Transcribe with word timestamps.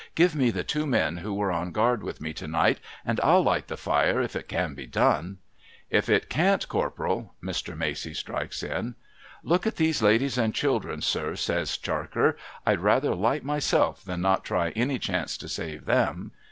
Give 0.15 0.33
me 0.33 0.49
the 0.49 0.63
two 0.63 0.87
men 0.87 1.17
who 1.17 1.31
were 1.31 1.51
on 1.51 1.71
guard 1.71 2.01
with 2.01 2.19
me 2.19 2.33
to 2.33 2.47
night, 2.47 2.79
and 3.05 3.19
I'll 3.23 3.43
light 3.43 3.67
the 3.67 3.77
fire, 3.77 4.19
if 4.19 4.35
it 4.35 4.47
can 4.47 4.73
be 4.73 4.87
done.'' 4.87 5.25
And 5.27 5.37
if 5.91 6.09
it 6.09 6.27
can't. 6.27 6.67
Corporal' 6.67 7.35
Mr. 7.49 7.77
Macey 7.77 8.15
strikes 8.15 8.63
in.' 8.63 8.95
Look 9.51 9.67
at 9.67 9.75
these 9.75 10.01
ladies 10.01 10.39
and 10.39 10.55
children, 10.55 11.03
sir!' 11.03 11.35
says 11.35 11.77
Charker.' 11.77 12.35
I'd 12.65 12.79
sooner 12.81 13.13
light 13.13 13.43
myself, 13.43 14.03
than 14.03 14.21
not 14.21 14.43
try 14.43 14.71
any 14.71 14.97
chance 14.97 15.37
to 15.37 15.47
save 15.47 15.85
them.' 15.85 16.31